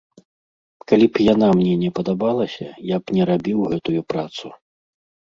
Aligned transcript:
Калі 0.91 1.05
б 1.17 1.25
яна 1.33 1.49
мне 1.59 1.73
не 1.83 1.91
падабалася, 1.99 2.67
я 2.91 2.97
б 3.03 3.15
не 3.19 3.27
рабіў 3.31 3.59
гэтую 3.75 4.01
працу. 4.15 4.47